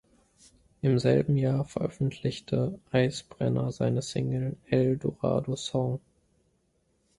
[0.81, 5.99] Im selben Jahr veröffentlichte Eisbrenner seine Single "El Dorado Song.